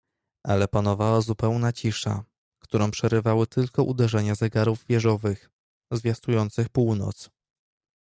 "Ale 0.43 0.67
panowała 0.67 1.21
zupełna 1.21 1.71
cisza, 1.73 2.23
którą 2.59 2.91
przerywały 2.91 3.47
tylko 3.47 3.83
uderzenia 3.83 4.35
zegarów 4.35 4.85
wieżowych, 4.85 5.49
zwiastujących 5.91 6.69
północ." 6.69 7.29